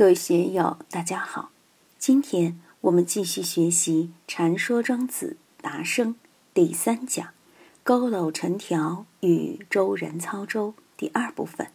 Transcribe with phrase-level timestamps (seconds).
[0.00, 1.50] 各位学友，大家好。
[1.98, 6.14] 今天我们继续学习《禅说庄子达生》
[6.54, 7.34] 第三讲
[7.84, 11.66] “佝偻成条与周人操舟”第二部分，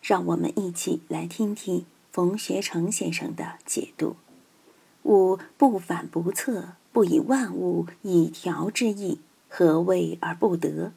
[0.00, 4.16] 让我们一起来听听冯学成先生的解读。
[5.02, 10.94] 吾不反不测，不以万物以调之意，何谓而不得？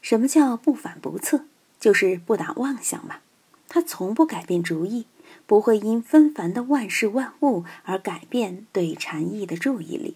[0.00, 1.46] 什么叫不反不测？
[1.80, 3.16] 就是不打妄想嘛。
[3.66, 5.06] 他从不改变主意。
[5.48, 10.14] 不会因纷繁的万事万物而改变对禅意的注意力。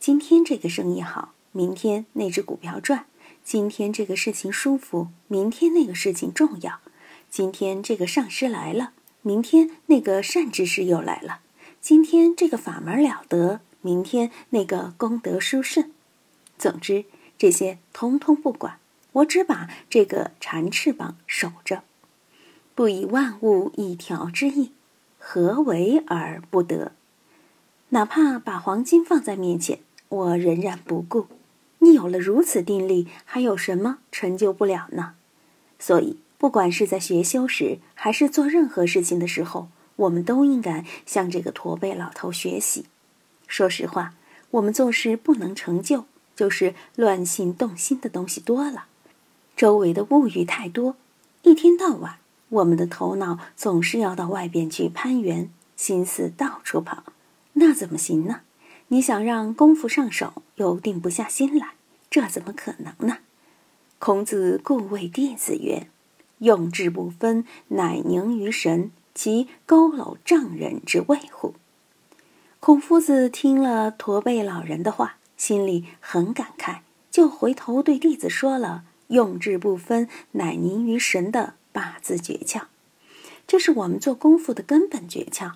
[0.00, 3.06] 今天这个生意好，明天那只股票赚；
[3.44, 6.80] 今天这个事情舒服，明天那个事情重要；
[7.30, 8.90] 今天这个上师来了，
[9.22, 11.38] 明天那个善知识又来了；
[11.80, 15.92] 今天这个法门了得，明天那个功德殊胜。
[16.58, 17.04] 总之，
[17.38, 18.80] 这些通通不管，
[19.12, 21.84] 我只把这个禅翅膀守着。
[22.76, 24.70] 不以万物一调之意，
[25.18, 26.92] 何为而不得？
[27.88, 29.78] 哪怕把黄金放在面前，
[30.10, 31.26] 我仍然不顾。
[31.78, 35.14] 你有了如此定力，还有什么成就不了呢？
[35.78, 42.84] 所以，不管是在学修时，还是做任何事情的时候，我们都应该向这个驼背老头学习。
[43.46, 44.12] 说实话，
[44.50, 48.84] 我们做事不能成就，就是乱性动心的东西多了，
[49.56, 50.96] 周围的物欲太多，
[51.40, 52.18] 一天到晚。
[52.48, 57.04] 我们的头脑总是要到外边去攀援，心思到处跑，
[57.54, 58.40] 那怎么行呢？
[58.88, 61.70] 你想让功夫上手，又定不下心来，
[62.08, 63.18] 这怎么可能呢？
[63.98, 65.88] 孔子故谓弟子曰
[66.38, 71.54] ：“用智不分，乃凝于神，其佝偻丈人之谓乎？”
[72.60, 76.78] 孔夫子听了驼背老人的话，心里很感慨，
[77.10, 82.62] 就回头对弟子说了：“用智不分，乃凝于神的。”八字诀窍，
[83.46, 85.52] 这是我们做功夫的根本诀窍。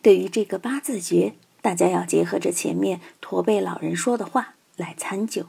[0.00, 5.44] 对于这个八字诀，大家要结合着前面驼背老人说的话来参究。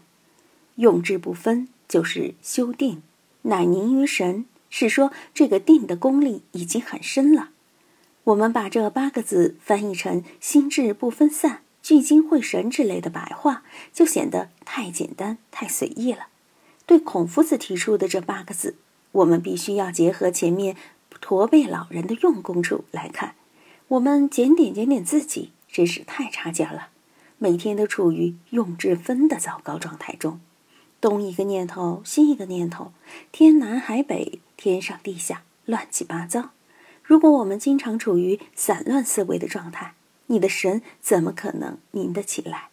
[0.76, 2.98] 用智不分，就是修定；
[3.44, 7.52] 乃凝于神，是说这个定的功力已经很深了。
[8.26, 13.64] 我们把这八个字翻译成“心智不分散，聚精会神”之类的白话，
[13.94, 16.27] 就显得太简单、太随意了。
[16.86, 18.76] 对孔夫子提出的这八个字。
[19.11, 20.76] 我们必须要结合前面
[21.20, 23.36] 驼背老人的用功处来看，
[23.89, 26.89] 我们检点检点自己，真是太差劲了。
[27.38, 30.39] 每天都处于用智分的糟糕状态中，
[31.00, 32.92] 东一个念头，西一个念头，
[33.32, 36.52] 天南海北，天上地下，乱七八糟。
[37.04, 39.95] 如果我们经常处于散乱思维的状态，
[40.27, 42.70] 你的神怎么可能宁得起来？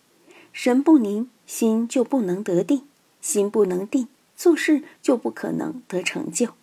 [0.53, 2.83] 神不宁，心就不能得定，
[3.21, 4.09] 心不能定。
[4.39, 6.55] 做事就不可能得成就。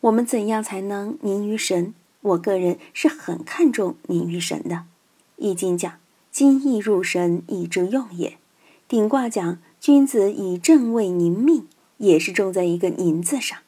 [0.00, 1.92] 我们怎样才能凝于神？
[2.22, 4.74] 我个人是很看重凝于神的。
[5.36, 5.98] 《易经》讲
[6.32, 8.38] “精意入神，以之用也”。
[8.88, 13.58] 顶卦讲“君子以正位凝命”，也是重在一个“凝”字上。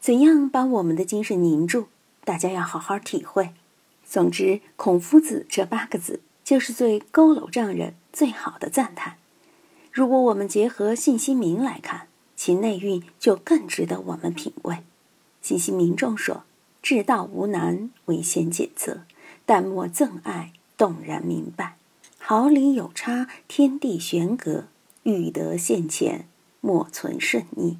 [0.00, 1.84] 怎样把我们的精神凝住？
[2.24, 3.50] 大家要好好体会。
[4.04, 9.18] 总之，孔夫子这八个字就是对佝偻丈人最好的赞叹。
[9.92, 12.08] 如果我们结合信息名来看。
[12.36, 14.78] 其内蕴就更值得我们品味。
[15.42, 16.44] 信息民众说
[16.82, 19.04] ：“至道无难，唯先检测；
[19.44, 21.76] 但莫憎爱，动然明白。
[22.18, 24.64] 毫厘有差，天地悬隔；
[25.04, 26.26] 欲得现前，
[26.60, 27.78] 莫存顺逆。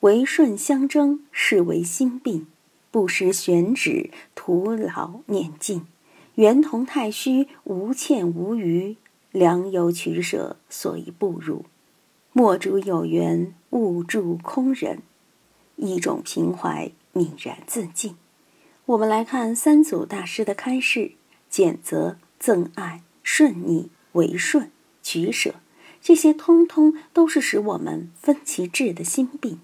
[0.00, 2.46] 为顺相争，是为心病。
[2.90, 5.86] 不识选址，徒劳念尽。
[6.34, 8.96] 圆同太虚，无欠无余。
[9.30, 11.64] 良由取舍，所以不如。
[12.34, 15.02] 莫主有缘。”勿助空人，
[15.74, 18.14] 一种平怀，泯然自尽。
[18.86, 21.10] 我们来看三祖大师的开示：
[21.50, 24.70] 谴责、憎爱、顺逆、为顺、
[25.02, 25.56] 取舍，
[26.00, 29.58] 这些通通都是使我们分其志的心病。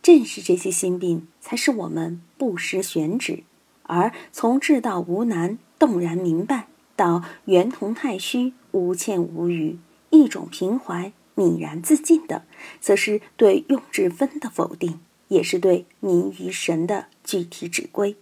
[0.00, 3.42] 正是这些心病，才使我们不识选址，
[3.82, 9.78] 而从智到无难，动然明白，到圆同太虚，无欠无余，
[10.08, 11.12] 一种平怀。
[11.40, 12.42] 泯然自尽的，
[12.82, 18.14] 则是对用智分的否定，也是对凝于神的具体指归。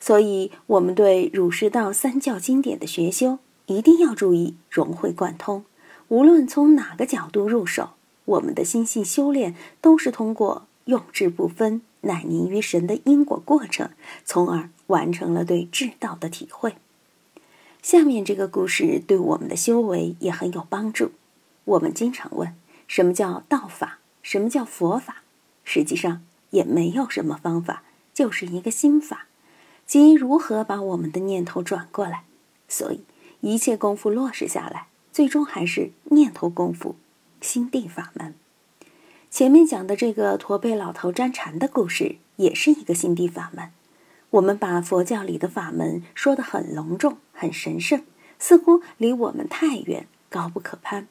[0.00, 5.66] 所以，我们对儒释道三教经典的学修，一定要注意融会贯通。
[6.08, 7.90] 无论从哪个角度入手，
[8.24, 13.90] 我们的心性修炼都是通过用智不分，乃凝于神的因果过程，
[14.24, 16.74] 从而完成了对智道的体会。
[17.82, 21.12] 下面这个故事对我们的修为也很有帮助。
[21.64, 22.54] 我们经常问：
[22.88, 23.98] 什么叫道法？
[24.22, 25.22] 什么叫佛法？
[25.64, 27.82] 实际上也没有什么方法，
[28.12, 29.26] 就是一个心法。
[29.86, 32.24] 即如何把我们的念头转过来。
[32.68, 33.04] 所以，
[33.40, 36.96] 一切功夫落实下来，最终还是念头功夫，
[37.40, 38.34] 心地法门。
[39.30, 43.70] 前面讲的这个驼背老头沾禅的故事，也是一个心地法门。
[44.30, 48.02] 我们把佛教里的法门说得很隆重、很神圣，
[48.38, 51.06] 似乎离我们太远、高不可攀。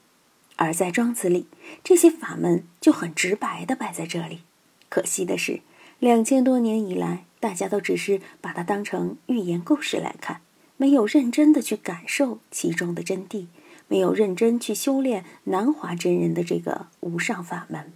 [0.61, 1.47] 而在庄子里，
[1.83, 4.41] 这些法门就很直白地摆在这里。
[4.89, 5.61] 可惜的是，
[5.97, 10.41] 两千多年以来，大家都只是把它当成寓言故事来看，
[10.77, 13.47] 没有认真的去感受其中的真谛，
[13.87, 17.91] 没有认真去修炼南华真人的这个无上法门。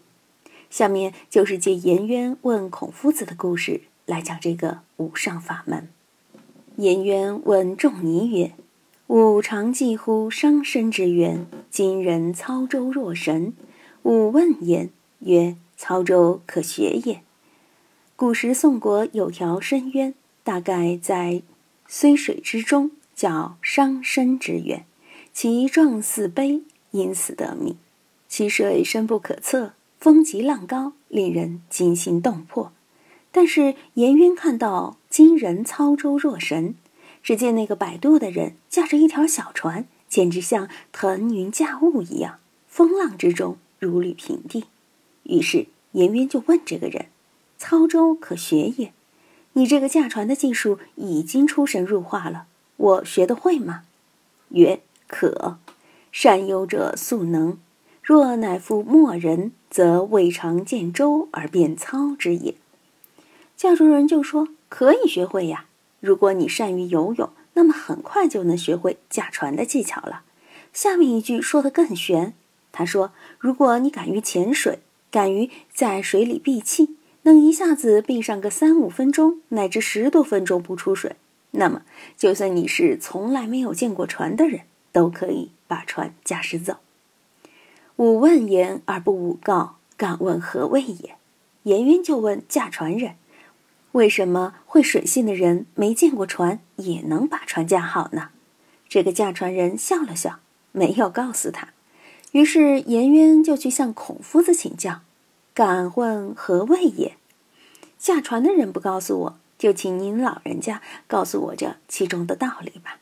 [0.72, 5.88] 下面就是借颜渊问孔夫子的故事来讲这个无上法门。
[6.78, 8.54] 颜渊问仲尼曰。
[9.08, 13.54] 吾常记乎伤身之源，今人操舟若神。
[14.02, 17.22] 吾问焉，曰：“操舟可学也。”
[18.18, 21.44] 古时宋国有条深渊，大概在
[21.88, 24.84] 睢水之中，叫伤身之渊。
[25.32, 27.78] 其状似碑，因此得名。
[28.28, 32.72] 其水深不可测，风急浪高，令人惊心动魄。
[33.32, 36.74] 但是颜渊看到今人操舟若神。
[37.26, 42.38] 只见那个摆渡的人驾着一条小船，简直像腾云驾雾一样，
[42.68, 44.66] 风浪之中如履平地。
[45.24, 47.08] 于是颜渊就问这个人
[47.58, 48.94] ：“操舟可学也？
[49.54, 52.46] 你这个驾船的技术已经出神入化了，
[52.78, 53.86] 我学得会吗？”
[54.50, 55.58] 曰：“可。
[56.12, 57.58] 善游者速能。
[58.04, 62.54] 若乃复莫人，则未尝见舟而便操之也。”
[63.58, 65.66] 驾船人就说：“可以学会呀。”
[66.06, 70.22] 如果你善于游泳，那么很快就能学会驾船的技巧了。
[70.72, 72.36] 下面一句说的更玄，
[72.72, 74.80] 他说：“如果你敢于潜水，
[75.10, 81.16] 敢于在水里闭气，能一下子闭上个三五分钟，乃至十多分钟不出水，
[81.52, 81.82] 那么
[82.16, 84.62] 就算你是从来没有见过船的人，
[84.92, 86.76] 都可以把船驾驶走。”
[87.98, 91.16] 吾问言而不吾告，敢问何谓也？
[91.64, 93.16] 颜渊就问驾船人。
[93.96, 98.28] 为什么会水性的人没见过船也能把船驾好呢？
[98.90, 100.40] 这个驾船人笑了笑，
[100.74, 101.70] 没有告诉他。
[102.34, 105.00] 于是颜渊就去向孔夫子请教
[105.56, 107.16] ：“敢问何谓也？”
[107.98, 113.00] 驾船的人不告诉我，就请您老人家告诉我这其中的道理吧。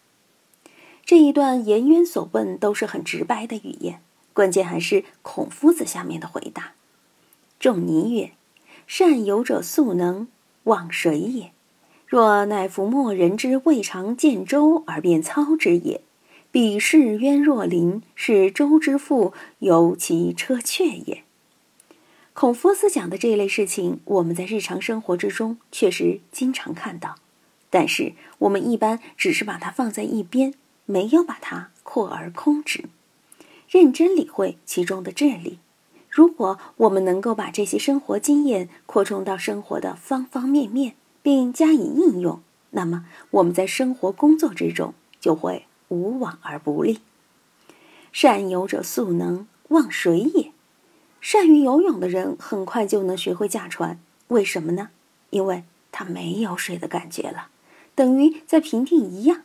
[1.03, 3.99] 这一段颜渊所问都是很直白的语言，
[4.31, 6.73] 关键还是孔夫子下面的回答。
[7.59, 8.33] 仲尼曰
[8.85, 10.27] ：“善游者速能。”
[10.65, 11.51] 望水也，
[12.07, 16.01] 若乃夫莫人之未尝见舟而便操之也，
[16.51, 21.23] 彼是渊若临，是舟之父，由其车却也。
[22.33, 27.15] 孔夫子讲的这类事情，我们在日常生活之中确实经常看到，
[27.69, 30.53] 但是我们一般只是把它放在一边，
[30.85, 32.85] 没有把它扩而空之，
[33.69, 35.59] 认真理会其中的哲理。
[36.13, 40.93] 如果我们能够把这些生活经验扩充到生活的方方面面，
[41.23, 42.39] 并加以应用，
[42.69, 46.99] 那么我们在生活工作之中就会无往而不利。
[48.11, 50.51] 善游者速能，忘水也。
[51.19, 54.89] 善于游泳的人很快就能学会驾船，为什么呢？
[55.31, 57.47] 因为他没有水的感觉了，
[57.95, 59.41] 等于在平地一样，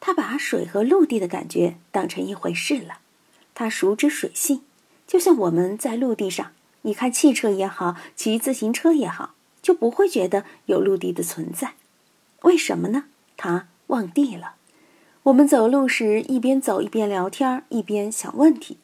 [0.00, 2.98] 他把水和陆地的感觉当成一回事了，
[3.54, 4.62] 他熟知水性。
[5.08, 11.72] 就像我们在陆地上，你看汽车也好，骑自行车也好，就不会觉得有陆地的存在。
[12.42, 13.04] 为什么呢？
[13.38, 14.56] 它忘地了。
[15.24, 18.76] 我们走路时一边走一边聊天，一边想问题。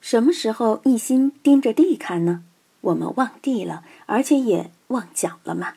[0.00, 2.44] 什么时候一心盯着地看呢？
[2.80, 5.74] 我们忘地了，而且也忘脚了嘛。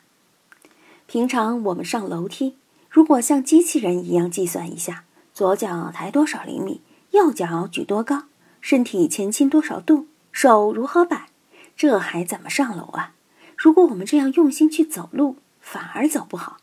[1.08, 2.56] 平常我们上楼梯，
[2.90, 5.04] 如果像机器人一样计算一下，
[5.34, 6.82] 左脚抬多少厘米，
[7.12, 8.26] 右脚举多高。
[8.62, 11.30] 身体前倾多少度，手如何摆，
[11.76, 13.14] 这还怎么上楼啊？
[13.58, 16.58] 如果我们这样用心去走路，反而走不好。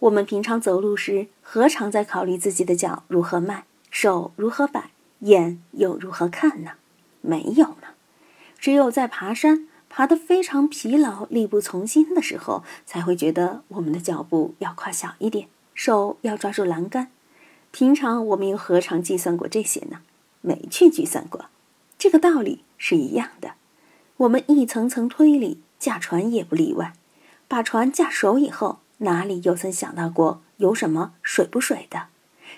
[0.00, 6.72] 我们平常走路时，何尝在考虑自己的脚如何迈，手如何摆，眼又如何看呢？
[7.20, 7.88] 没有呢。
[8.58, 17.10] 只有在爬山，爬得非常疲劳、力不从心的时候，才会觉得我们的脚步要跨小一点，手要抓住栏杆。
[17.70, 20.00] 平常我们又何尝计算过这些呢？
[20.40, 21.46] 没去计算过，
[21.98, 23.52] 这个道理是一样的。
[24.18, 26.94] 我们一层层推理，驾船也不例外。
[27.48, 32.08] 把船驾熟以后，哪里又曾想到过有什么水不水的？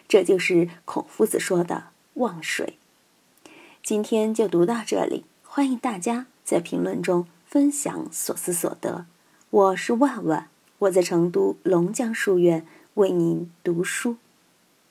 [0.09, 1.85] 这就是孔夫子说的
[2.15, 2.79] “忘水”。
[3.83, 9.07] 今天就读到这里，欢迎大家在评论中分享所思所得。
[9.51, 10.49] 我是万万。
[10.81, 14.17] 我在成都龙江书院为您读书。